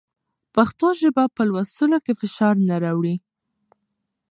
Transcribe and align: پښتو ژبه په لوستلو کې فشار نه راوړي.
پښتو 0.55 0.87
ژبه 1.01 1.23
په 1.35 1.41
لوستلو 1.49 1.97
کې 2.05 2.13
فشار 2.21 2.55
نه 2.69 2.75
راوړي. 2.83 3.15